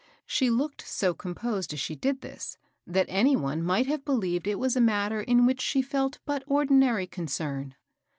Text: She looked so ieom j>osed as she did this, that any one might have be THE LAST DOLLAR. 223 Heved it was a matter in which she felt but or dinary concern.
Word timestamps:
She 0.25 0.49
looked 0.49 0.81
so 0.87 1.13
ieom 1.13 1.35
j>osed 1.39 1.73
as 1.73 1.79
she 1.79 1.95
did 1.95 2.21
this, 2.21 2.57
that 2.87 3.05
any 3.07 3.35
one 3.35 3.61
might 3.61 3.85
have 3.85 4.03
be 4.03 4.05
THE 4.05 4.11
LAST 4.15 4.21
DOLLAR. 4.21 4.39
223 4.39 4.39
Heved 4.39 4.47
it 4.47 4.59
was 4.59 4.75
a 4.75 4.89
matter 4.89 5.21
in 5.21 5.45
which 5.45 5.61
she 5.61 5.81
felt 5.83 6.17
but 6.25 6.43
or 6.47 6.65
dinary 6.65 7.11
concern. 7.11 7.75